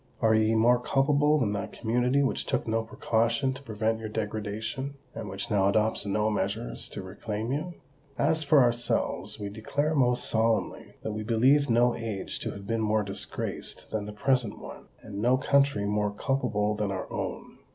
are 0.19 0.33
ye 0.33 0.55
more 0.55 0.79
culpable 0.79 1.37
than 1.37 1.53
that 1.53 1.71
community 1.71 2.23
which 2.23 2.47
took 2.47 2.67
no 2.67 2.81
precaution 2.81 3.53
to 3.53 3.61
prevent 3.61 3.99
your 3.99 4.09
degradation, 4.09 4.95
and 5.13 5.29
which 5.29 5.51
now 5.51 5.67
adopts 5.69 6.07
no 6.07 6.27
measures 6.27 6.89
to 6.89 7.03
reclaim 7.03 7.51
you? 7.51 7.75
As 8.17 8.41
for 8.43 8.63
ourselves, 8.63 9.39
we 9.39 9.47
declare 9.47 9.93
most 9.93 10.27
solemnly 10.27 10.95
that 11.03 11.11
we 11.13 11.21
believe 11.21 11.69
no 11.69 11.95
age 11.95 12.39
to 12.39 12.49
have 12.49 12.65
been 12.65 12.81
more 12.81 13.03
disgraced 13.03 13.91
than 13.91 14.07
the 14.07 14.11
present 14.11 14.57
one, 14.57 14.87
and 15.03 15.19
no 15.21 15.37
country 15.37 15.85
more 15.85 16.09
culpable 16.09 16.73
than 16.73 16.89
our 16.89 17.07
own. 17.13 17.59